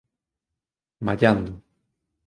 [1.05, 1.61] Mallado